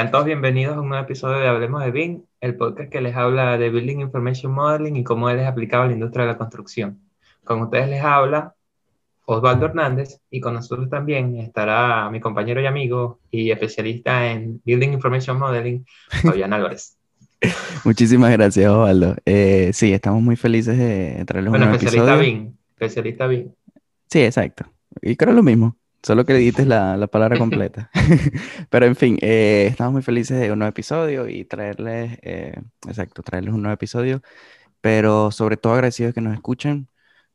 [0.00, 3.14] Sean todos bienvenidos a un nuevo episodio de Hablemos de BIM, el podcast que les
[3.14, 6.38] habla de Building Information Modeling y cómo él es aplicado a la industria de la
[6.38, 7.02] construcción.
[7.44, 8.54] Con ustedes les habla
[9.26, 14.94] Osvaldo Hernández y con nosotros también estará mi compañero y amigo y especialista en Building
[14.94, 16.96] Information Modeling, Fabián Álvarez.
[17.84, 19.16] Muchísimas gracias, Osvaldo.
[19.26, 22.40] Eh, sí, estamos muy felices de traerles bueno, un nuevo especialista episodio.
[22.40, 23.52] BIM, especialista BIM.
[24.08, 24.64] Sí, exacto.
[25.02, 27.90] Y creo lo mismo, solo que le dices la, la palabra completa.
[28.70, 32.54] Pero en fin, eh, estamos muy felices de un nuevo episodio y traerles, eh,
[32.88, 34.22] exacto, traerles un nuevo episodio.
[34.80, 36.88] Pero sobre todo agradecidos que nos escuchen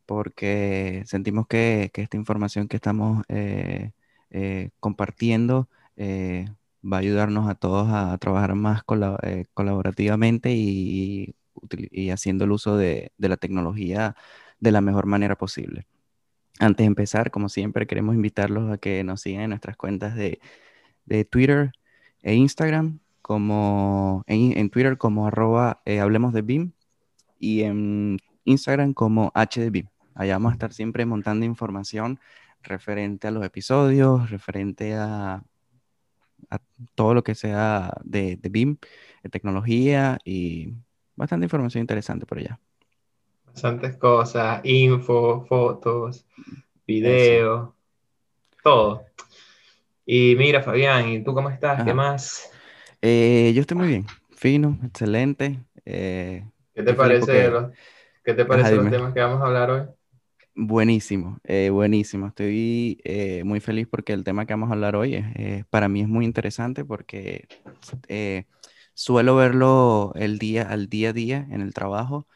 [0.06, 3.92] porque sentimos que, que esta información que estamos eh,
[4.32, 5.70] eh, compartiendo
[6.84, 9.20] va a ayudarnos a todos a trabajar más cola-
[9.54, 14.16] colaborativamente y, util- y haciendo el uso de, de la tecnología
[14.60, 15.88] de la mejor manera posible.
[16.60, 20.40] Antes de empezar, como siempre, queremos invitarlos a que nos sigan en nuestras cuentas de,
[21.06, 21.72] de Twitter
[22.22, 26.72] e Instagram, como en, Twitter como arroba eh, hablemos de BIM
[27.40, 29.88] y en Instagram como HDBIM.
[30.14, 32.20] Allá vamos a estar siempre montando información
[32.64, 35.44] referente a los episodios, referente a,
[36.50, 36.60] a
[36.96, 38.78] todo lo que sea de, de BIM,
[39.24, 40.74] de tecnología y
[41.16, 42.60] bastante información interesante por allá.
[43.56, 46.26] Bastantes cosas, info, fotos,
[46.86, 47.70] videos,
[48.62, 49.06] todo.
[50.06, 51.78] Y mira, Fabián, ¿y tú cómo estás?
[51.78, 51.94] ¿Qué Ajá.
[51.94, 52.52] más?
[53.02, 55.62] Eh, yo estoy muy bien, fino, excelente.
[55.86, 57.72] eh, ¿Qué te parece porque- los,
[58.26, 58.92] ¿qué te parece los dime.
[58.98, 59.84] temas que vamos a hablar hoy?
[60.54, 62.28] Buenísimo, eh, buenísimo.
[62.28, 65.88] Estoy eh, muy feliz porque el tema que vamos a hablar hoy es, eh, para
[65.88, 67.48] mí es muy interesante porque
[68.10, 68.48] eh,
[68.94, 72.28] suelo verlo el día al día a día en el trabajo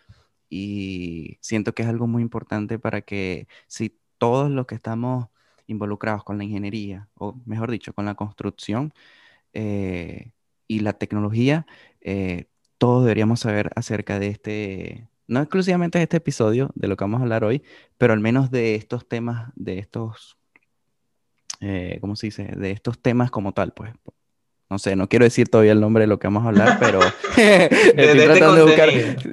[0.49, 5.29] y siento que es algo muy importante para que si todos los que estamos
[5.67, 8.93] involucrados con la ingeniería, o mejor dicho, con la construcción
[9.53, 10.31] eh,
[10.67, 11.65] y la tecnología,
[12.01, 17.03] eh, todos deberíamos saber acerca de este, no exclusivamente de este episodio, de lo que
[17.03, 17.63] vamos a hablar hoy,
[17.97, 20.37] pero al menos de estos temas, de estos,
[21.61, 22.43] eh, ¿cómo se dice?
[22.45, 23.93] De estos temas como tal, pues.
[24.69, 26.99] No sé, no quiero decir todavía el nombre de lo que vamos a hablar, pero
[27.37, 28.89] estoy este tratando de buscar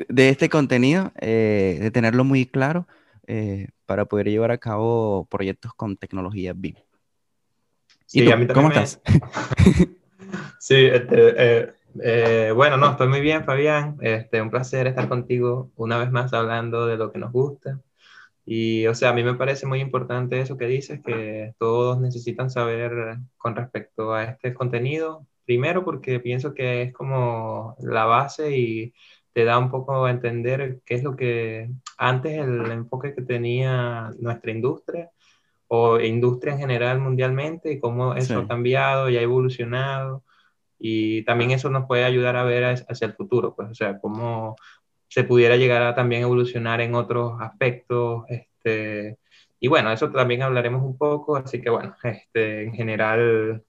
[0.08, 2.88] de este contenido, eh, de tenerlo muy claro
[3.26, 6.76] eh, para poder llevar a cabo proyectos con tecnología BIM.
[6.76, 8.32] ¿Y Sí, tú?
[8.32, 9.00] a mí ¿Cómo me- estás?
[10.58, 13.96] Sí, este, eh, bueno, no, estoy muy bien, Fabián.
[14.00, 17.78] Este, un placer estar contigo una vez más hablando de lo que nos gusta.
[18.48, 22.48] Y, o sea, a mí me parece muy importante eso que dices, que todos necesitan
[22.48, 25.26] saber con respecto a este contenido.
[25.44, 28.94] Primero, porque pienso que es como la base y
[29.32, 31.68] te da un poco a entender qué es lo que
[31.98, 35.10] antes el enfoque que tenía nuestra industria
[35.68, 38.40] o industria en general mundialmente y cómo eso Sí.
[38.44, 40.22] ha cambiado y ha evolucionado.
[40.78, 43.98] Y también eso nos puede ayudar a ver hacia hacia el futuro, pues, o sea,
[43.98, 44.56] cómo
[45.08, 48.24] se pudiera llegar a también evolucionar en otros aspectos.
[48.28, 49.18] Este,
[49.60, 53.62] y bueno, eso también hablaremos un poco, así que bueno, este, en general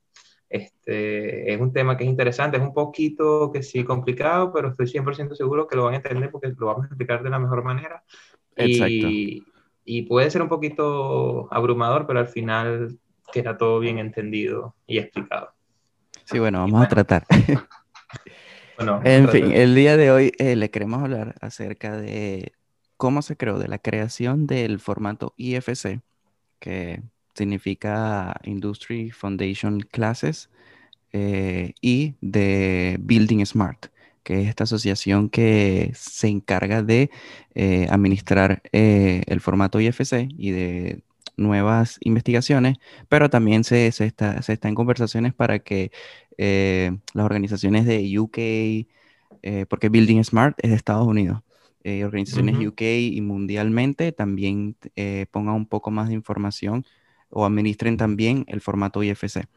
[0.50, 4.88] este, es un tema que es interesante, es un poquito que sí complicado, pero estoy
[4.88, 7.64] 100% seguro que lo van a entender porque lo vamos a explicar de la mejor
[7.64, 8.04] manera.
[8.58, 9.44] Y,
[9.86, 12.98] y puede ser un poquito abrumador, pero al final
[13.32, 15.52] queda todo bien entendido y explicado.
[16.24, 17.26] Sí, bueno, vamos bueno, a tratar.
[18.78, 22.54] Bueno, En fin, el día de hoy eh, le queremos hablar acerca de
[22.96, 26.02] cómo se creó, de la creación del formato IFC,
[26.60, 27.02] que
[27.34, 30.50] significa Industry Foundation Classes,
[31.12, 33.88] eh, y de Building Smart,
[34.24, 37.10] que es esta asociación que se encarga de
[37.56, 41.02] eh, administrar el formato IFC y de
[41.38, 42.78] nuevas investigaciones,
[43.08, 45.92] pero también se, se está, se está en conversaciones para que
[46.38, 51.42] eh, las organizaciones de UK, eh, porque Building Smart es de Estados Unidos,
[51.84, 52.58] eh, organizaciones.
[52.58, 56.84] UK y mundialmente también eh, pongan un poco más de información
[57.30, 59.48] o administren también el formato IFC.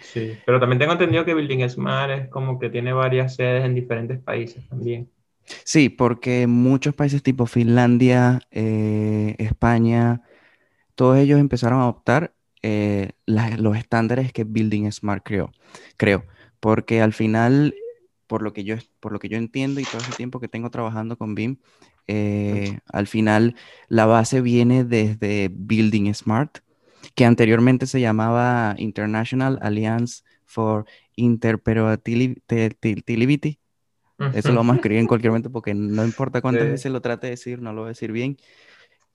[0.00, 3.74] Sí, pero también tengo entendido que Building Smart es como que tiene varias sedes en
[3.74, 5.10] diferentes países también.
[5.64, 10.22] Sí, porque muchos países tipo Finlandia, eh, España,
[10.96, 15.52] todos ellos empezaron a adoptar eh, la- los estándares que Building Smart creó,
[15.98, 16.26] creo,
[16.60, 17.82] porque al final,
[18.26, 20.70] por lo que yo, por lo que yo entiendo y todo ese tiempo que tengo
[20.70, 21.58] trabajando con BIM,
[22.08, 23.56] eh, al final
[23.88, 26.58] la base viene desde Building Smart,
[27.14, 33.60] que anteriormente se llamaba International Alliance for Interoperability.
[34.32, 36.70] Eso lo vamos a escribir en cualquier momento porque no importa cuántas Sí.
[36.72, 38.36] veces lo trate de decir, no lo voy a decir bien.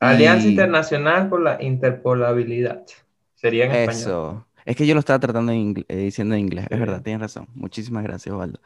[0.01, 2.85] Alianza Y Internacional por la Interpolabilidad.
[3.35, 4.01] Sería en español.
[4.01, 4.47] Eso.
[4.65, 7.47] Es que yo lo estaba tratando en eh, diciendo en inglés, es verdad, tienes razón.
[7.55, 8.59] Muchísimas gracias, Osvaldo.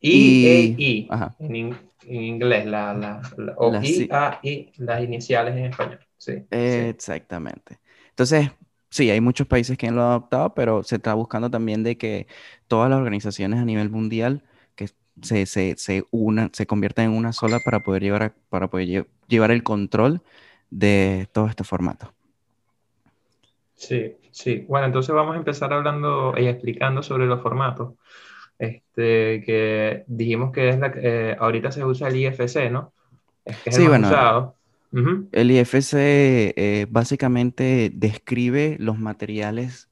[0.00, 1.36] I, Y- E, I, ajá.
[1.38, 1.76] en, in-
[2.06, 6.00] en inglés, la, la, la- o La I, si- A, I, las iniciales en español.
[6.18, 6.32] Sí,
[6.66, 6.90] sí.
[6.90, 7.78] Exactamente.
[8.10, 8.50] Entonces,
[8.90, 12.26] sí, hay muchos países que lo han adoptado, pero se está buscando también de que
[12.68, 14.44] todas las organizaciones a nivel mundial
[15.20, 18.88] se, se, se unan, se conviertan en una sola para poder llevar, a- para poder
[18.88, 20.22] lle- llevar el control
[20.70, 22.12] de todo este formato.
[23.74, 24.64] Sí, sí.
[24.68, 27.94] Bueno, entonces vamos a empezar hablando y explicando sobre los formatos.
[28.58, 32.94] Este, que dijimos que es la, eh, ahorita se usa el IFC, ¿no?
[33.44, 34.56] Es que es Sí, el bueno, usado.
[35.32, 39.88] El IFC eh, básicamente describe los materiales,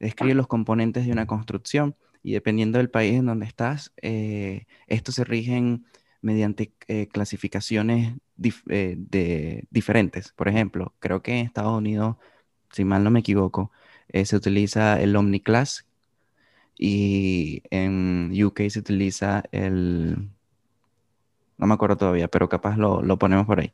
[0.00, 5.16] describe los componentes de una construcción y dependiendo del país en donde estás, eh, estos
[5.16, 5.86] se rigen
[6.20, 8.14] mediante eh, clasificaciones
[8.68, 10.32] eh, de, diferentes.
[10.32, 12.16] Por ejemplo, creo que en Estados Unidos,
[12.70, 13.72] si mal no me equivoco,
[14.24, 15.86] se utiliza el Omniclass
[16.78, 20.28] y en UK se utiliza el...
[21.56, 23.72] No me acuerdo todavía, pero capaz lo, lo ponemos por ahí.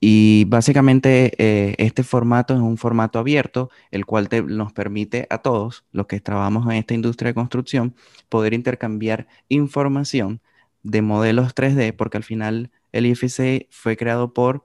[0.00, 5.38] Y básicamente eh, este formato es un formato abierto, el cual te- nos permite a
[5.38, 7.94] todos los que trabajamos en esta industria de construcción
[8.28, 10.40] poder intercambiar información
[10.82, 14.64] de modelos 3D, porque al final el IFC fue creado por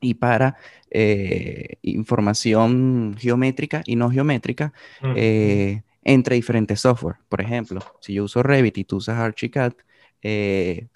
[0.00, 0.56] y para
[0.90, 4.72] eh, información geométrica y no geométrica
[5.12, 7.16] eh, entre diferentes software.
[7.28, 9.72] Por ejemplo, si yo uso Revit y tú usas Archicad,
[10.22, 10.88] eh,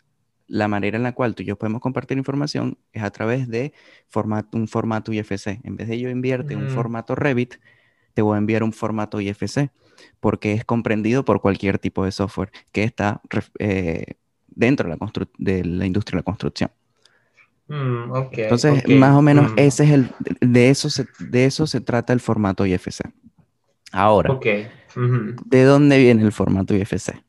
[0.52, 3.72] la manera en la cual tú y yo podemos compartir información es a través de
[4.08, 5.60] formato, un formato IFC.
[5.64, 6.68] En vez de yo enviarte un Mm.
[6.68, 7.54] formato Revit,
[8.12, 9.70] te voy a enviar un formato IFC,
[10.20, 13.22] porque es comprendido por cualquier tipo de software que está
[13.58, 14.04] eh,
[14.48, 16.70] dentro de la, constru- de la industria de la construcción.
[17.68, 20.10] Mm, Entonces, más o menos Mm, ese es el,
[20.42, 23.00] de eso se, de eso se trata el formato IFC.
[23.90, 24.38] Ahora.
[25.46, 27.22] ¿de dónde viene el formato IFC?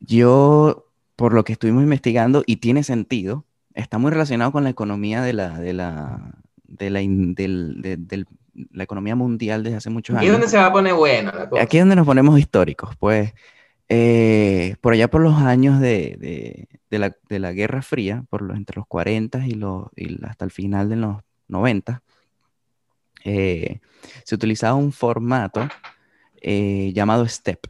[0.00, 0.91] Yo,
[1.22, 5.32] por lo que estuvimos investigando, y tiene sentido, está muy relacionado con la economía de
[5.32, 6.34] la, de la,
[6.64, 8.26] de la, in- del- de- del-
[8.72, 10.50] la economía mundial desde hace muchos ¿Y dónde años.
[10.50, 11.62] se va a poner buena la cosa?
[11.62, 13.32] Aquí es donde nos ponemos históricos, pues
[13.88, 18.42] eh, por allá por los años de, de- de la, de la Guerra Fría, por
[18.42, 22.02] los, entre los 40 y, los, y hasta el final de los 90,
[23.24, 23.78] eh,
[24.24, 25.68] se utilizaba un formato
[26.40, 27.66] eh, llamado STEP.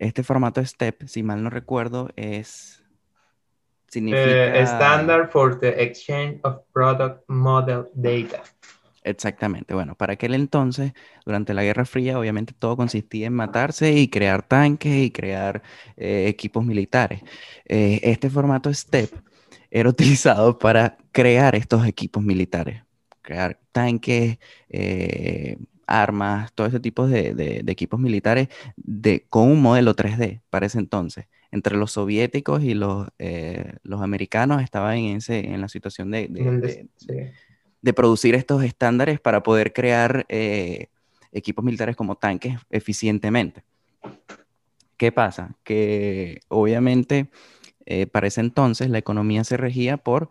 [0.00, 2.82] Este formato STEP, si mal no recuerdo, es...
[3.86, 4.56] Significa...
[4.56, 8.42] Eh, Standard for the Exchange of Product Model Data.
[9.02, 9.74] Exactamente.
[9.74, 10.94] Bueno, para aquel entonces,
[11.26, 15.62] durante la Guerra Fría, obviamente todo consistía en matarse y crear tanques y crear
[15.98, 17.20] eh, equipos militares.
[17.66, 19.12] Eh, este formato STEP
[19.70, 22.84] era utilizado para crear estos equipos militares,
[23.20, 24.38] crear tanques,
[24.70, 25.58] eh,
[25.90, 30.66] armas, todo ese tipo de, de- de equipos militares de, con un modelo 3D para
[30.66, 31.26] ese entonces.
[31.52, 36.28] Entre los soviéticos y los, eh, los americanos estaban en, ese, en la situación de-
[36.96, 37.14] sí.
[37.92, 40.88] producir estos estándares para poder crear eh,
[41.32, 43.62] equipos militares como tanques eficientemente.
[44.96, 45.56] ¿Qué pasa?
[45.64, 47.30] Que obviamente
[47.86, 50.30] eh, para ese entonces la economía se regía por,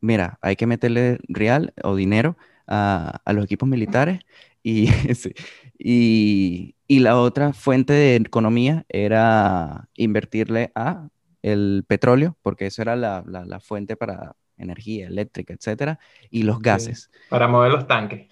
[0.00, 2.36] mira, hay que meterle real o dinero
[2.66, 4.20] a, a los equipos militares
[4.62, 5.32] y, sí,
[5.78, 11.08] y, y la otra fuente de economía era invertirle a
[11.42, 15.98] el petróleo, porque eso era la, la- la fuente para energía eléctrica, etcétera,
[16.30, 18.28] y los gases Para mover los tanques.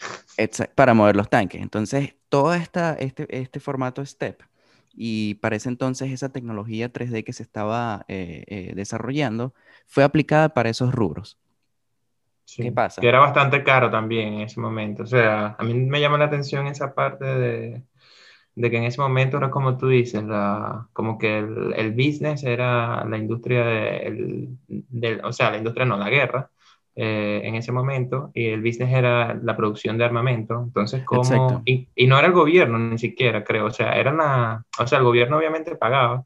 [0.74, 1.62] para mover los tanques.
[1.62, 4.42] Entonces, todo esta, este, este formato STEP
[4.96, 9.54] y para ese entonces esa tecnología 3D que se estaba eh, eh, desarrollando
[9.86, 11.38] fue aplicada para esos rubros.
[12.44, 13.02] Sí, ¿Qué pasa?
[13.02, 15.02] Que era bastante caro también en ese momento.
[15.04, 17.82] O sea, a mí me llama la atención esa parte de,
[18.54, 22.44] de que en ese momento era como tú dices, la, como que el, el business
[22.44, 26.50] era la industria de, el- del, o sea, la industria no, la guerra
[26.96, 30.62] eh, en ese momento, y el business era la producción de armamento.
[30.64, 33.66] Entonces, como, y, y no era el gobierno ni siquiera, creo.
[33.66, 36.24] O sea, era la, o sea, el gobierno obviamente pagaba.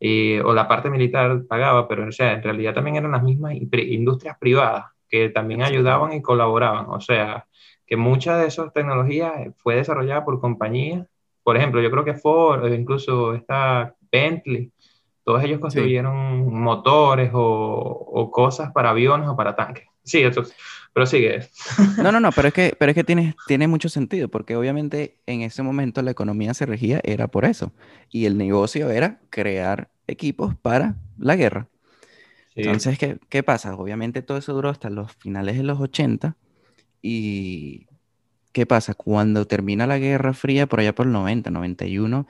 [0.00, 3.54] y- o la parte militar pagaba, pero o sea, en realidad también eran las mismas
[3.54, 6.86] industrias privadas que también ayudaban y colaboraban.
[6.88, 7.46] O sea,
[7.86, 11.06] que muchas de esas tecnologías fue desarrollada por compañías.
[11.42, 14.72] Por ejemplo, yo creo que Ford, incluso esta Bentley,
[15.24, 19.86] todos ellos construyeron motores o, o cosas para aviones o para tanques.
[20.06, 20.44] Sí, eso,
[20.92, 21.40] pero sigue.
[22.02, 25.16] No, no, no, pero es que, pero es que tiene, tiene mucho sentido, porque obviamente
[25.26, 27.72] en ese momento la economía se regía era por eso,
[28.08, 31.68] y el negocio era crear equipos para la guerra.
[32.56, 32.62] Sí.
[32.62, 33.74] Entonces, ¿qué, qué pasa?
[33.76, 36.36] Obviamente todo eso duró hasta los finales de los 80
[37.02, 37.86] y
[38.52, 38.94] ¿qué pasa?
[38.94, 42.26] Cuando termina la Guerra Fría, por allá por el 90, 91,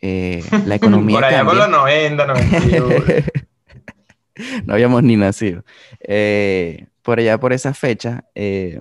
[0.00, 1.66] eh, la economía por allá por cambia.
[1.68, 2.94] los 90, 91.
[4.66, 5.64] no habíamos ni nacido.
[6.00, 8.80] Eh, por allá, por esa fecha, eh,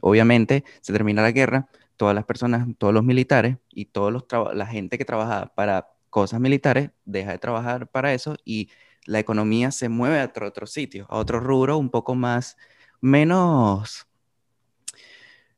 [0.00, 4.98] obviamente se termina la guerra, todas las personas, todos los militares y traba- la gente
[4.98, 8.70] que trabajaba para cosas militares deja de trabajar para eso y
[9.08, 12.58] la economía se mueve a otro, otro sitio, a otro rubro un poco más,
[13.00, 14.06] menos,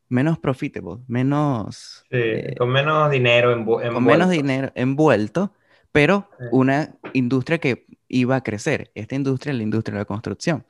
[0.08, 2.04] menos profitable, menos...
[2.10, 4.30] Sí, eh, con menos dinero envu- con menos envuelto.
[4.32, 5.52] dinero envuelto,
[5.90, 6.44] pero Sí.
[6.52, 8.92] una industria que iba a crecer.
[8.94, 10.64] Esta industria es la industria de la construcción.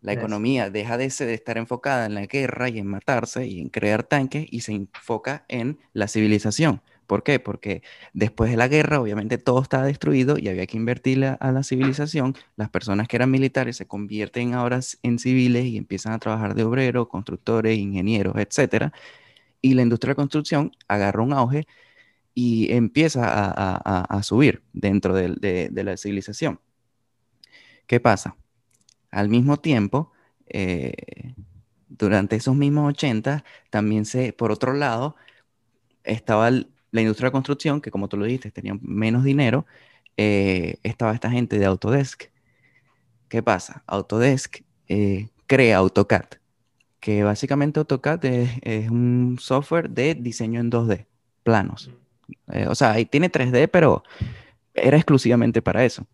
[0.00, 4.02] La economía deja de estar enfocada en la guerra y en matarse y en crear
[4.04, 6.80] tanques y se enfoca en la civilización.
[7.10, 7.40] ¿Por qué?
[7.40, 11.64] Porque después de la guerra, obviamente todo estaba destruido y había que invertirle a, la
[11.64, 12.36] civilización.
[12.54, 16.62] Las personas que eran militares se convierten ahora en civiles y empiezan a trabajar de
[16.62, 18.92] obreros, constructores, ingenieros, etcétera.
[19.60, 21.66] Y la industria de construcción agarra un auge
[22.32, 26.60] y empieza a, subir dentro de la civilización.
[27.88, 28.36] ¿Qué pasa?
[29.10, 30.12] Al mismo tiempo,
[30.46, 31.34] eh,
[31.88, 35.16] durante esos mismos 80, también se, por otro lado,
[36.04, 39.66] estaba el- la industria de la construcción, que como tú lo dijiste, tenía menos dinero,
[40.16, 42.24] eh, estaba esta gente de Autodesk.
[43.28, 43.82] ¿Qué pasa?
[43.86, 46.24] Autodesk eh, crea AutoCAD,
[46.98, 51.06] que básicamente AutoCAD es, es un software de diseño en 2D,
[51.42, 51.90] planos.
[52.52, 54.02] Eh, o sea, ahí tiene 3D, pero
[54.74, 56.06] era exclusivamente para eso.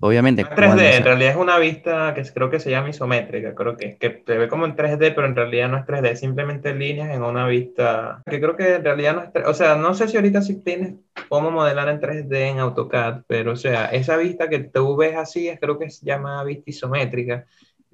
[0.00, 2.70] Obviamente, No es cuando 3D, se- en realidad es una vista que creo que se
[2.70, 5.86] llama isométrica, creo que, que se ve como en 3D, pero en realidad no es
[5.86, 9.50] 3D, es simplemente líneas en una vista que creo que en realidad no es, 3D,
[9.50, 10.94] o sea, no sé si ahorita sí tienes
[11.28, 15.48] cómo modelar en 3D en AutoCAD, pero o sea, esa vista que tú ves así,
[15.48, 17.46] es, creo que se llama vista isométrica,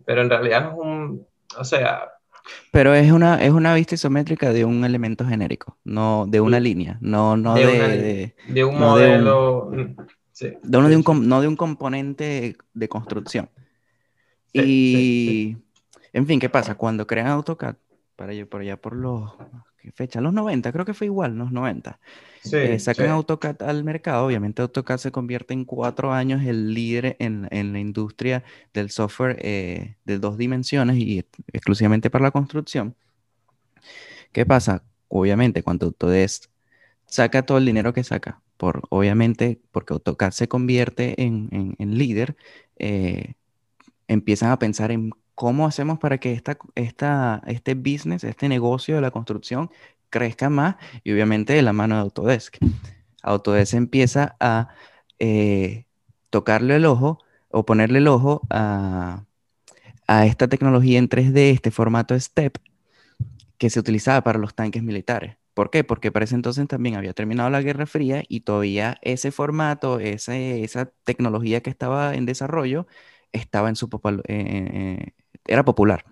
[0.04, 1.26] pero en realidad no es un,
[1.58, 2.08] o sea,
[2.72, 6.64] Pero es una, es una vista isométrica de un elemento genérico, no de una Sí.
[6.64, 9.96] línea, no, no de, de, una- de- de un no de un- modelo, mm,
[10.32, 10.48] sí,
[10.80, 13.50] sí, de un, no de un componente de construcción.
[14.52, 15.56] sí, sí, Y,
[16.12, 16.74] en fin, ¿qué pasa?
[16.76, 17.76] Cuando crean AutoCAD,
[18.16, 19.32] para allá, por allá por los,
[19.78, 20.20] ¿qué fecha?
[20.20, 22.00] Los 90, creo que fue igual, los 90.
[22.40, 23.10] sí, eh, sacan.
[23.10, 24.26] AutoCAD al mercado.
[24.26, 29.38] Obviamente AutoCAD se convierte en cuatro años el líder en, en la industria del software
[29.42, 32.96] eh, de dos dimensiones y ex- exclusivamente para la construcción.
[34.32, 34.84] ¿Qué pasa?
[35.08, 36.50] Obviamente cuando Autodesk
[37.06, 38.41] saca todo el dinero que saca,
[38.90, 42.36] obviamente porque AutoCAD se convierte en, líder,
[42.76, 43.34] eh,
[44.08, 49.00] empiezan a pensar en cómo hacemos para que esta, esta, este business, este negocio de
[49.00, 49.70] la construcción
[50.10, 52.58] crezca más y obviamente de la mano de Autodesk.
[53.22, 54.68] Autodesk empieza a
[55.18, 55.86] eh,
[56.30, 57.18] tocarle el ojo
[57.50, 59.24] o ponerle el ojo a,
[60.06, 62.58] a esta tecnología en 3D, este formato STEP,
[63.58, 65.41] que se utilizaba para los tanques militares.
[65.54, 65.84] ¿Por qué?
[65.84, 70.64] Porque para ese entonces también había terminado la Guerra Fría y todavía ese formato, ese-
[70.64, 72.86] esa tecnología que estaba en desarrollo,
[73.32, 75.12] estaba en su popul- eh, eh,
[75.46, 76.04] era popular.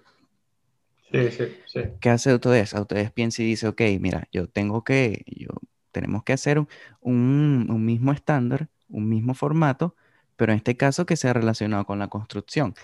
[1.12, 1.80] Sí, sí, sí.
[2.00, 2.75] ¿Qué hace Autodesk?
[2.76, 5.49] Autodesk piensa y dice, ok, mira, yo tengo que, yo,
[5.90, 6.59] tenemos que hacer
[7.00, 9.97] un- un mismo estándar, un mismo formato,
[10.37, 12.75] pero en este caso que sea relacionado con la construcción.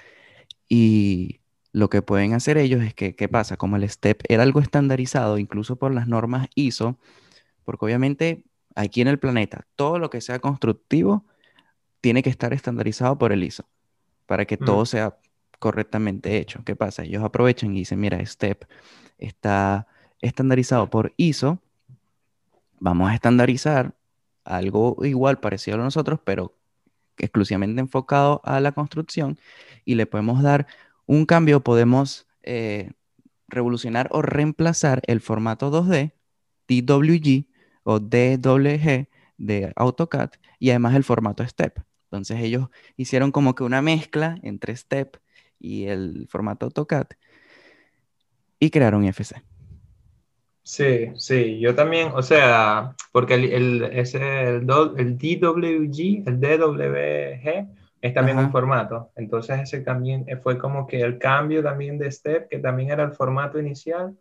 [0.69, 1.41] Y
[1.77, 3.59] lo que pueden hacer ellos es que, ¿qué pasa?
[3.59, 6.97] Como el STEP era algo estandarizado, incluso por las normas ISO,
[7.65, 11.27] porque obviamente aquí en el planeta, todo lo que sea constructivo
[12.01, 13.69] tiene que estar estandarizado por el ISO,
[14.25, 14.87] para que todo Mm.
[14.87, 15.19] sea
[15.59, 16.65] correctamente hecho.
[16.65, 17.05] ¿Qué pasa?
[17.05, 18.65] Ellos aprovechan y dicen, mira, STEP
[19.19, 19.87] está
[20.23, 21.59] estandarizado por ISO,
[22.81, 23.95] vamos a estandarizar
[24.45, 26.57] algo igual, parecido a nosotros, pero
[27.19, 29.39] exclusivamente enfocado a la construcción
[29.85, 30.67] y le podemos dar
[31.07, 32.91] un cambio, podemos eh,
[33.49, 36.13] revolucionar o reemplazar el formato 2D,
[36.69, 37.47] DWG
[37.85, 39.09] o DWG
[39.39, 41.79] de AutoCAD y además el formato STEP.
[42.05, 45.17] Entonces ellos hicieron como que una mezcla entre STEP
[45.59, 47.09] y el formato AutoCAD
[48.59, 49.43] y crearon IFC.
[50.63, 57.69] Sí, sí, yo también, o sea, porque el, ese, el DWG, el DWG
[58.07, 58.47] es también Ajá.
[58.47, 62.91] un formato, entonces ese también fue como que el cambio también de STEP, que también
[62.91, 64.15] era el formato inicial,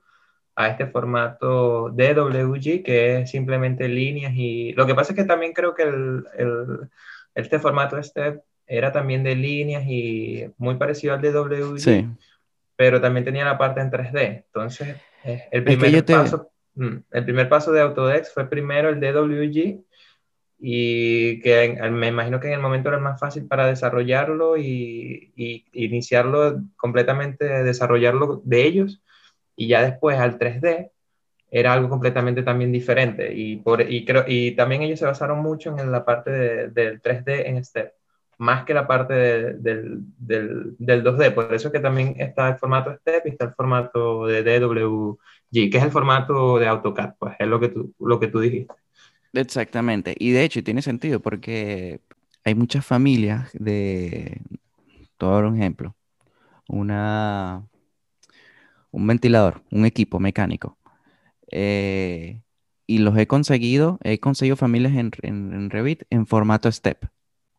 [0.58, 5.52] a este formato DWG, que es simplemente líneas y lo que pasa es que también
[5.54, 6.90] creo que el, el-
[7.34, 12.08] este formato STEP era también de líneas y muy parecido al DWG Sí.
[12.78, 14.46] pero también tenía la parte en 3D.
[14.48, 18.50] Entonces, eh, el Es que primer te- paso, mm, el primer paso de Autodesk fue
[18.50, 19.84] primero el DWG
[20.60, 25.66] y que me imagino que en el momento era más fácil para desarrollarlo y, y
[25.74, 29.02] iniciarlo completamente, desarrollarlo de ellos.
[29.56, 30.92] Y ya después al 3D
[31.52, 33.34] era algo completamente también diferente.
[33.34, 36.32] Y, por, y, creo, y también ellos se basaron mucho en la parte
[36.70, 37.94] del 3D en STEP,
[38.38, 41.34] más que la parte del, del, del, 2D.
[41.34, 45.18] Por eso es que también está el formato STEP y está el formato de DWG,
[45.72, 48.74] que es el formato de AutoCAD, pues es lo que tú, lo que tú dijiste.
[49.36, 50.16] Exactamente.
[50.18, 52.02] Y de hecho tiene sentido porque
[52.44, 54.42] hay muchas familias de,
[55.18, 55.96] todo un ejemplo,
[56.68, 57.68] una,
[58.92, 60.78] un ventilador, un equipo mecánico.
[61.52, 62.42] Eh,
[62.88, 67.06] y los he conseguido, he conseguido familias en, en, Revit en formato STEP,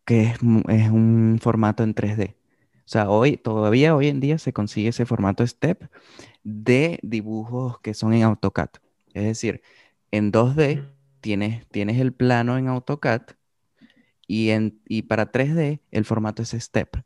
[0.04, 2.37] que es, es, un formato en 3D.
[2.87, 5.90] O sea, hoy, todavía hoy en día se consigue ese formato STEP
[6.45, 8.71] de dibujos que son en AutoCAD.
[9.14, 9.62] Es decir,
[10.12, 10.96] en 2D
[11.26, 13.23] tienes, tienes el plano en AutoCAD
[14.28, 16.99] y, en, y para 3D el formato es STEP,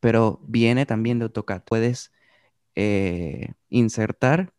[0.00, 1.62] pero viene también de AutoCAD.
[1.62, 2.10] Puedes
[2.74, 4.52] eh, insertar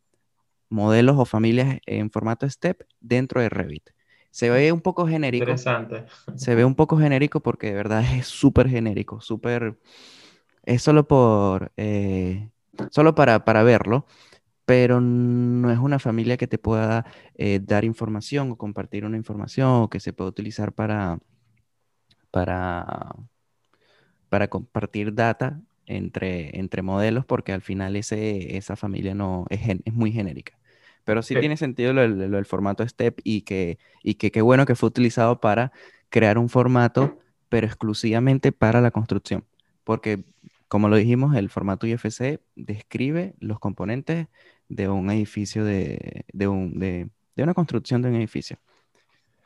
[0.69, 3.89] modelos o familias en formato STEP dentro de Revit.
[4.31, 5.43] Se ve un poco genérico.
[5.43, 6.05] Interesante.
[6.35, 9.77] Se ve un poco genérico porque de verdad es súper genérico, súper...
[10.63, 11.73] Es solo por...
[11.75, 12.51] Eh,
[12.89, 14.05] solo para, para verlo,
[14.69, 19.67] pero no es una familia que te pueda eh, dar información o compartir una información
[19.67, 21.17] o que se pueda utilizar para,
[22.29, 23.15] para,
[24.29, 29.93] para compartir data entre, entre modelos, porque al final ese, esa familia no es, es
[29.95, 30.59] muy genérica.
[31.03, 34.75] Pero sí, tiene sentido lo, del formato STEP y que, y que qué bueno que
[34.75, 35.71] fue utilizado para
[36.09, 37.17] crear un formato,
[37.49, 39.45] pero exclusivamente para la construcción.
[39.83, 40.25] Porque,
[40.67, 44.27] como lo dijimos, el formato IFC describe los componentes
[44.69, 48.57] de un edificio, de, de, un, de, de una construcción de un edificio.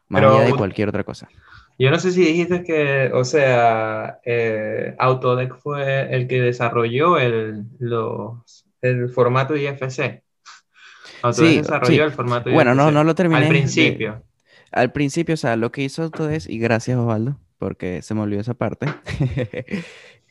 [0.10, 1.28] Más allá de cualquier otra cosa.
[1.80, 7.64] Yo no sé si dijiste que, o sea, eh, Autodesk fue el que desarrolló el,
[7.80, 10.22] los, el formato IFC.
[11.24, 12.54] Autodesk sí, desarrolló el formato IFC.
[12.54, 13.44] Bueno, no, no lo terminé.
[13.44, 14.24] Al principio.
[14.72, 18.42] al principio, o sea, lo que hizo Autodesk, y gracias Osvaldo, porque se me olvidó
[18.42, 18.86] esa parte.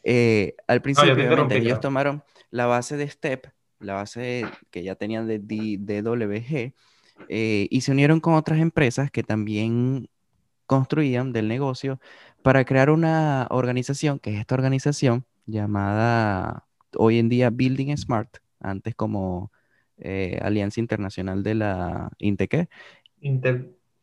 [0.05, 3.47] Eh, al principio, obviamente, ellos tomaron la base de STEP,
[3.83, 6.75] la base que ya tenían de DWG,
[7.29, 10.09] eh, y se unieron con otras empresas que también
[10.66, 12.01] construían del negocio
[12.42, 16.66] para crear una organización, que es esta organización llamada
[16.97, 19.53] hoy en día Building Smart, antes como
[19.99, 22.68] eh, Alianza Internacional de la INTEQUE.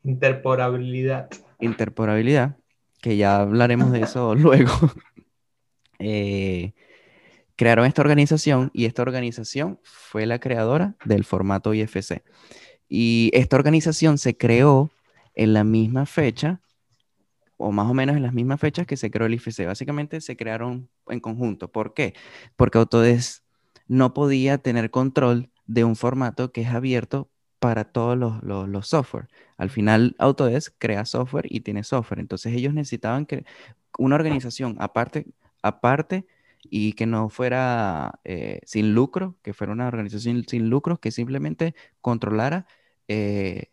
[0.04, 1.30] interporabilidad.
[1.60, 2.58] Interporabilidad,
[3.02, 4.72] que ya hablaremos de eso luego.
[6.00, 6.74] eh,
[7.60, 12.24] crearon esta organización y esta organización fue la creadora del formato IFC.
[12.88, 14.92] Y esta organización se creó
[15.36, 16.62] en la misma fecha,
[17.58, 19.66] o más o menos en las mismas fechas que se creó el IFC.
[19.66, 21.70] Básicamente se crearon en conjunto.
[21.70, 22.14] ¿Por qué?
[22.56, 23.44] Porque Autodesk
[23.90, 29.28] no podía tener control de un formato que es abierto para todos los, los, software.
[29.58, 32.22] Al final, Autodesk crea software y tiene software.
[32.22, 33.44] Entonces, ellos necesitaban que
[33.98, 35.26] una organización aparte,
[35.62, 36.26] aparte
[36.64, 41.76] y que no fuera eh, sin lucro, que fuera una organización sin lucro, que simplemente
[42.02, 42.66] controlara
[43.08, 43.68] eh,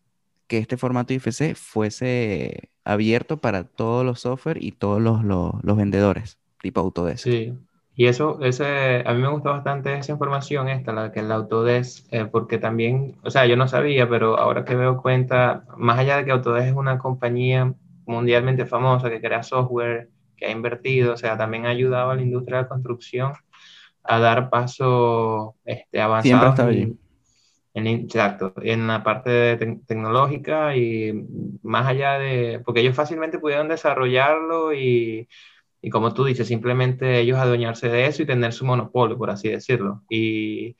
[0.47, 6.39] que este formato IFC fuese abierto para todos los software y todos los, los, vendedores,
[6.63, 7.25] tipo Autodesk.
[7.25, 7.53] Sí,
[7.97, 12.07] y eso, ese, a mí me gustó bastante esa información esta, la que el Autodesk,
[12.13, 16.19] eh, porque también, o sea, yo no sabía, pero ahora que veo cuenta, más allá
[16.19, 17.75] de que Autodesk es una compañía
[18.07, 22.23] mundialmente famosa que crea software, que ha invertido, o sea, también ha ayudado a la
[22.23, 23.33] industria de la construcción
[24.03, 26.59] a dar pasos este, avanzados.
[26.69, 26.99] En,
[27.75, 31.13] en, exacto, en la parte tecnológica y
[31.63, 35.29] más allá de, porque ellos fácilmente pudieron desarrollarlo y,
[35.83, 39.49] y, como tú dices, simplemente ellos adueñarse de eso y tener su monopolio, por así
[39.49, 40.03] decirlo.
[40.09, 40.77] Y,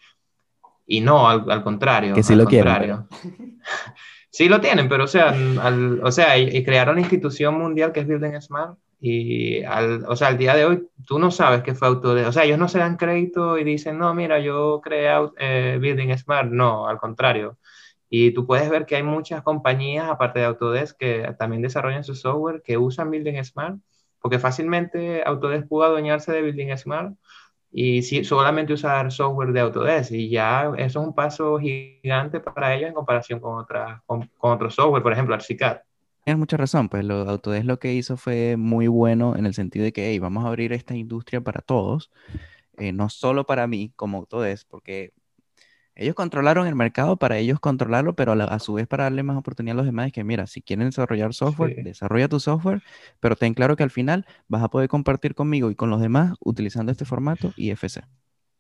[0.87, 2.15] y no, al, al contrario.
[2.15, 3.07] Que sí al lo contrario.
[3.11, 3.61] quieren.
[4.31, 5.31] sí lo tienen, pero o sea,
[5.63, 10.17] al, o sea, y, crearon la institución mundial que es Building Smart y al, o
[10.17, 12.29] sea, al día de hoy tú no sabes qué fue Autodesk.
[12.29, 16.17] O sea, ellos no se dan crédito y dicen, no, mira, yo creé eh, Building
[16.17, 16.51] Smart.
[16.51, 17.59] No, al contrario.
[18.09, 22.15] Y tú puedes ver que hay muchas compañías, aparte de Autodesk, que también desarrollan su
[22.15, 23.79] software, que usan Building Smart,
[24.21, 27.15] porque fácilmente Autodesk pudo adueñarse de Building Smart
[27.71, 30.13] y si, solamente usar software de Autodesk.
[30.13, 34.53] Y ya eso es un paso gigante para ellos en comparación con, otras, con, con
[34.53, 35.81] otros software, por ejemplo, Archicad.
[36.27, 39.85] Tienes mucha razón, pues lo, Autodesk lo que hizo fue muy bueno en el sentido
[39.85, 42.11] de que hey, vamos a abrir esta industria para todos,
[42.79, 45.13] eh, no solo para mí como Autodesk, porque
[45.95, 49.75] ellos controlaron el mercado para ellos controlarlo, pero a, su vez para darle más oportunidad
[49.75, 52.83] a los demás, es que mira, si quieren desarrollar software, desarrolla tu software,
[53.21, 56.33] pero ten claro que al final vas a poder compartir conmigo y con los demás
[56.41, 58.03] utilizando este formato IFC.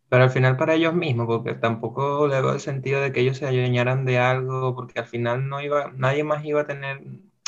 [0.08, 3.38] Pero al final para ellos mismos, porque tampoco le hago el sentido de que ellos
[3.38, 7.02] se adueñaran de algo, porque al final no iba, nadie más iba a tener,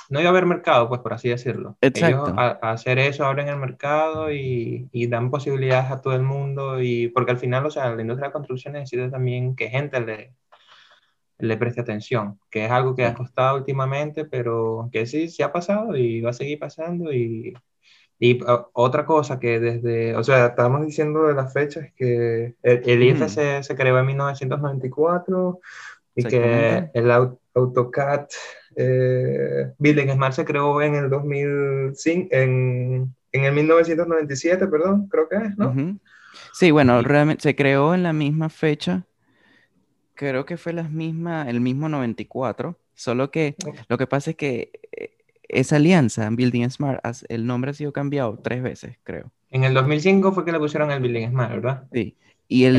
[0.09, 1.77] no iba a haber mercado, pues por así decirlo.
[1.81, 2.27] Exacto.
[2.27, 6.23] Ellos a, a hacer eso abren el mercado y, y, dan posibilidades a todo el
[6.23, 9.69] mundo, y porque al final, o sea, la industria de la construcción necesita también que
[9.69, 10.35] gente le,
[11.39, 15.53] le preste atención, que es algo que ha costado últimamente, pero que sí, sí ha
[15.53, 17.55] pasado y va a seguir pasando y
[18.21, 18.41] y
[18.73, 23.63] otra cosa que desde, o sea, estábamos diciendo de las fechas que el, el IFC
[23.63, 25.61] se creó en 1994
[26.17, 27.11] y que el
[27.55, 28.27] AutoCAD
[28.75, 29.48] eh,
[29.79, 35.57] Building Smart se creó en el 2005, en, en, el 1997, perdón, creo que es,
[35.57, 35.99] ¿no?
[36.53, 39.05] Sí, bueno, realmente se creó en la misma fecha,
[40.15, 43.57] creo que fue la misma, el mismo 94, solo que
[43.89, 45.17] lo que pasa es que eh,
[45.49, 49.31] esa alianza, Building Smart, el nombre ha sido cambiado tres veces, creo.
[49.51, 51.85] En el 2005 fue que le pusieron el Building Smart, ¿verdad?
[51.93, 52.17] Sí.
[52.51, 52.77] Y el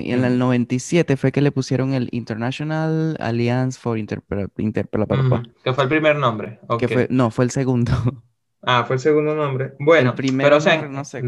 [0.00, 4.50] en el 97 fue que le pusieron el International Alliance for Interpret...
[4.54, 6.60] Que fue el primer nombre.
[6.78, 7.92] Que fue, no, fue el segundo.
[8.64, 9.74] Ah, fue el segundo nombre.
[9.80, 11.20] Bueno, pero, o sea, no sé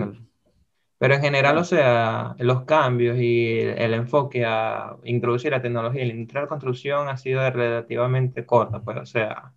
[0.98, 6.08] Pero en general, o sea, los cambios y el enfoque a introducir la tecnología en
[6.08, 9.52] la industria de construcción ha sido relativamente corto, pues, o sea,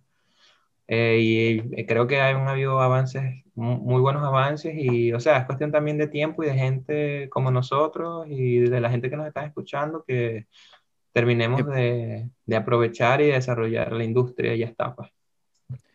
[0.88, 5.44] eh, y creo que hay un, habido avances, muy buenos avances, y o sea, es
[5.44, 9.26] cuestión también de tiempo y de gente como nosotros y de la gente que nos
[9.26, 10.46] está escuchando que
[11.12, 14.94] terminemos de, de aprovechar y desarrollar la industria y ya está.
[14.94, 15.10] Pues.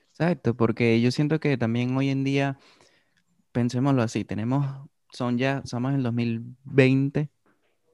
[0.10, 2.60] Exacto, porque yo siento que también hoy en día,
[3.51, 7.32] pensémoslo así, tenemos, son ya, somos en el 2020,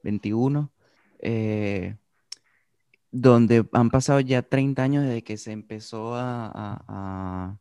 [0.02, 0.70] 21,
[1.20, 1.96] eh,
[3.12, 7.58] donde han pasado ya 30 años desde que se empezó a,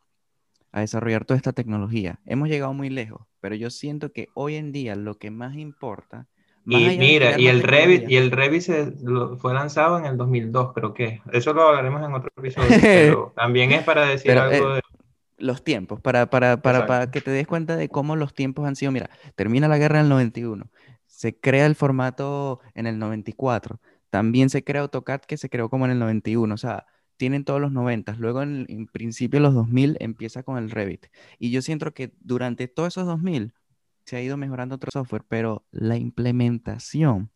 [0.74, 2.20] desarrollar toda esta tecnología.
[2.26, 6.28] Hemos llegado muy lejos, pero yo siento que hoy en día lo que más importa...
[6.66, 8.94] y mira, y el, Revit, y el Revit se,
[9.40, 11.22] fue lanzado en el 2002, creo que.
[11.34, 14.82] Eso lo hablaremos en otro episodio, pero también es para decir algo eh, de...
[15.38, 18.76] Los tiempos, para, para, para, para que te des cuenta de cómo los tiempos han
[18.76, 18.92] sido.
[18.92, 20.70] Mira, termina la guerra en el 91,
[21.08, 23.80] se crea el formato en el 94
[24.10, 26.86] también se crea AutoCAD que se creó como en el 91, o sea,
[27.20, 28.16] tienen todos los 90.
[28.18, 31.08] Luego en, principio los 2000 empieza con el Revit.
[31.38, 33.54] Y yo siento que durante todos esos 2000
[34.06, 37.30] se ha ido mejorando otro software, pero la implementación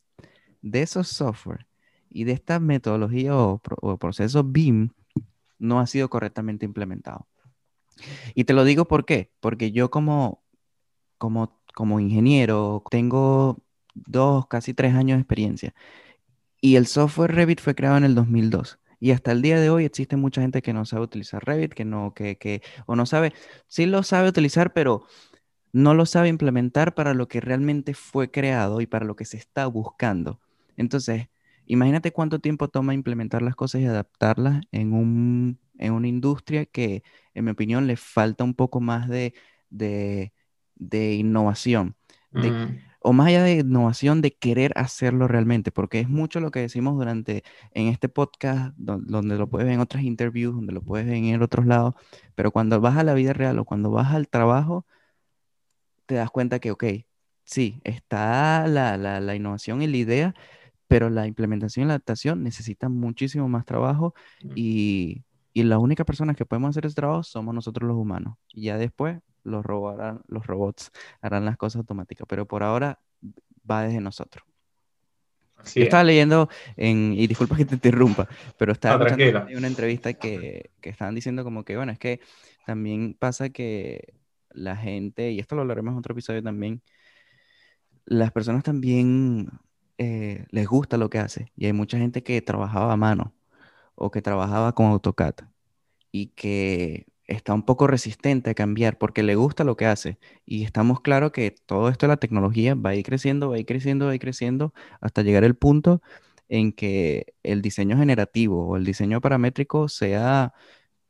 [0.61, 1.67] de esos software
[2.09, 3.59] y de esta metodología o,
[3.99, 4.91] proceso BIM
[5.59, 7.27] no ha sido correctamente implementado.
[8.35, 10.43] Y te lo digo por qué, porque yo como,
[11.17, 13.61] como, como ingeniero tengo
[13.93, 15.73] dos, casi tres años de experiencia
[16.63, 18.79] y el software Revit fue creado en el 2002.
[19.01, 21.83] Y hasta el día de hoy existe mucha gente que no sabe utilizar Revit, que
[21.83, 23.33] no, que, que, o no sabe,
[23.67, 25.05] sí lo sabe utilizar, pero
[25.73, 29.35] no lo sabe implementar para lo que realmente fue creado y para lo que se
[29.35, 30.39] está buscando.
[30.77, 31.27] Entonces,
[31.65, 37.03] imagínate cuánto tiempo toma implementar las cosas y adaptarlas en, un, en una industria que,
[37.33, 39.33] en mi opinión, le falta un poco más de,
[39.69, 40.31] de,
[40.75, 41.97] de innovación.
[42.31, 46.61] De, o más allá de innovación, de querer hacerlo realmente, porque es mucho lo que
[46.61, 51.05] decimos durante en este podcast, donde, lo puedes ver en otras interviews, donde lo puedes
[51.05, 51.95] ver en otros lados,
[52.35, 54.85] pero cuando vas a la vida real o cuando vas al trabajo,
[56.05, 56.83] te das cuenta que, ok,
[57.43, 60.35] sí, está la, la, innovación y la idea,
[60.87, 64.13] pero la implementación y la adaptación necesitan muchísimo más trabajo
[64.55, 68.37] y, y las únicas personas que podemos hacer ese trabajo somos nosotros los humanos.
[68.53, 72.99] Y ya después los, robarán, los robots harán las cosas automáticas, pero por ahora
[73.69, 74.45] va desde nosotros.
[75.75, 78.27] Yo estaba leyendo, en, y disculpa que te interrumpa,
[78.57, 82.19] pero estaba escuchando una entrevista que, que estaban diciendo como que, bueno, es que
[82.65, 84.13] también pasa que
[84.49, 86.81] la gente, y esto lo hablaremos en otro episodio también,
[88.05, 89.49] las personas también
[89.97, 91.51] eh, les gusta lo que hace.
[91.55, 93.33] Y hay mucha gente que trabajaba a mano
[93.95, 95.35] o que trabajaba con AutoCAD
[96.11, 100.19] y que está un poco resistente a cambiar porque le gusta lo que hace.
[100.45, 103.59] Y estamos claros que todo esto de la tecnología va a ir creciendo, va a
[103.59, 106.01] ir creciendo, va a ir creciendo hasta llegar el punto
[106.49, 110.53] en que el diseño generativo o el diseño paramétrico sea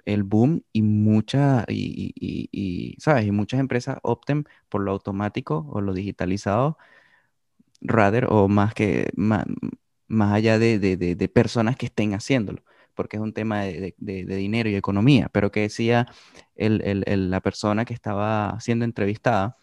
[0.06, 3.26] el boom y, mucha, y, ¿sabes?
[3.26, 6.78] y muchas empresas opten por lo automático o lo digitalizado,
[7.82, 9.46] rather, o más que más,
[10.20, 12.64] allá de personas que estén haciéndolo
[12.96, 16.08] porque es un tema de, dinero y economía, pero que decía
[16.56, 19.58] la persona que estaba siendo entrevistada,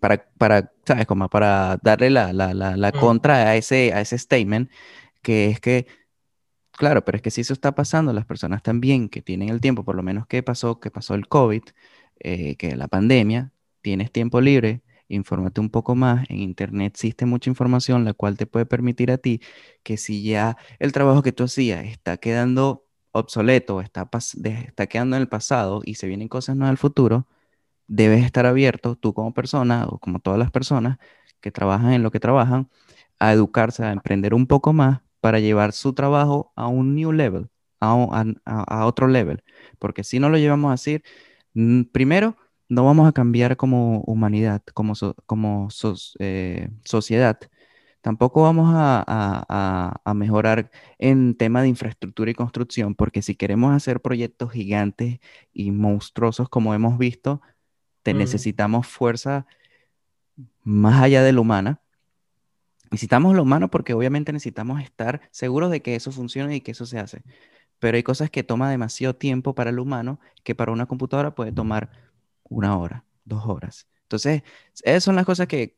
[0.00, 1.06] para, para, ¿sabes?
[1.06, 2.98] Como para darle la, mm.
[2.98, 4.70] contra a ese, a ese statement,
[5.22, 5.86] que es que,
[6.72, 9.84] claro, pero es que si eso está pasando, las personas también que tienen el tiempo,
[9.84, 11.62] por lo menos que pasó, que pasó el COVID,
[12.20, 13.52] eh, que la pandemia,
[13.82, 14.82] tienes tiempo libre
[15.14, 16.28] infórmate un poco más.
[16.30, 19.40] En Internet existe mucha información, la cual te puede permitir a ti
[19.82, 24.08] que si ya el trabajo que tú hacías está quedando obsoleto, está,
[24.44, 27.28] está quedando en el pasado y se vienen cosas nuevas al futuro,
[27.88, 30.98] debes estar abierto, tú como persona o como todas las personas
[31.40, 32.70] que trabajan en lo que trabajan,
[33.18, 37.50] a educarse, a emprender un poco más para llevar su trabajo a un new level,
[37.80, 39.44] a, otro level.
[39.78, 41.02] Porque si no lo llevamos así,
[41.92, 42.36] primero,
[42.72, 44.94] no vamos a cambiar como humanidad, como,
[45.26, 45.68] como
[46.18, 47.38] eh, sociedad.
[48.00, 54.52] Tampoco vamos a, mejorar en tema de infraestructura y construcción, porque si queremos hacer proyectos
[54.52, 55.20] gigantes
[55.52, 57.42] y monstruosos como hemos visto,
[58.02, 58.18] te mm.
[58.18, 59.46] necesitamos fuerza
[60.64, 61.82] más allá de lo humana.
[62.90, 66.86] Necesitamos lo humano porque obviamente necesitamos estar seguros de que eso funcione y que eso
[66.86, 67.22] se hace.
[67.78, 71.52] Pero hay cosas que toma demasiado tiempo para el humano que para una computadora puede
[71.52, 72.11] tomar
[72.52, 73.86] una hora, dos horas.
[74.02, 74.42] Entonces,
[74.82, 75.76] esas son las cosas que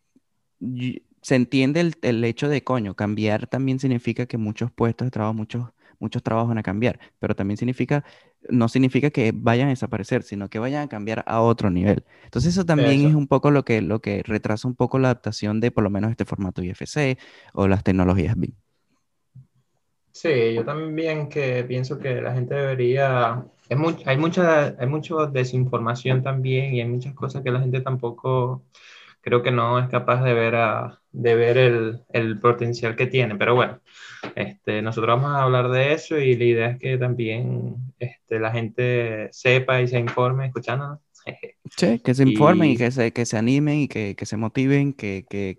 [1.23, 5.71] se entiende el, hecho de, coño, cambiar también significa que muchos puestos de trabajo, muchos,
[5.99, 8.05] muchos trabajos van a cambiar, pero también significa,
[8.49, 12.05] no significa que vayan a desaparecer, sino que vayan a cambiar a otro nivel.
[12.25, 15.61] Entonces eso también es un poco lo que, lo que retrasa un poco la adaptación
[15.61, 17.19] de por lo menos este formato IFC
[17.55, 18.53] o las tecnologías BIM.
[20.13, 23.77] Sí, yo también que pienso que la gente debería, hay
[24.17, 28.65] mucha, hay mucha desinformación también y hay muchas cosas que la gente tampoco
[29.25, 33.37] creo que no es capaz de ver, a, de ver el, el, potencial que tiene.
[33.37, 33.81] Pero bueno,
[34.37, 38.53] este, nosotros vamos a hablar de eso y la idea es que también este, la
[38.53, 41.01] gente sepa y se informe escuchándonos.
[41.77, 44.93] Sí, que se informen y, que, se, que se animen y que, que se motiven,
[44.93, 45.57] que, que,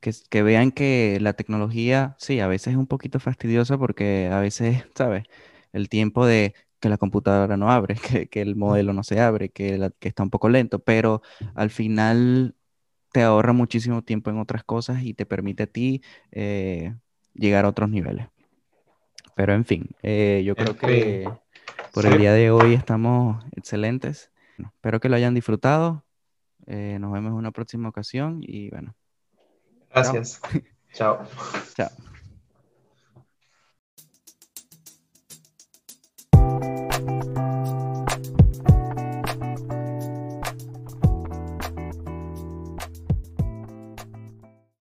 [0.00, 4.84] que, vean que la tecnología, sí, a veces es un poquito fastidiosa porque a veces,
[4.94, 5.24] ¿sabes?
[5.72, 7.96] El tiempo de que la computadora no abre,
[8.30, 11.22] que, el modelo no se abre, que, que está un poco lento, pero
[11.54, 12.54] al final
[13.12, 16.94] te ahorra muchísimo tiempo en otras cosas y te permite a ti eh,
[17.32, 18.28] llegar a otros niveles.
[19.34, 21.30] Pero en fin, eh, yo creo que
[21.92, 24.30] por el día de hoy estamos excelentes.
[24.58, 26.04] espero que lo hayan disfrutado.
[26.66, 28.94] Eh, nos vemos en una próxima ocasión y bueno.
[29.90, 30.40] Gracias.
[30.92, 31.26] chao.
[31.74, 31.90] chao.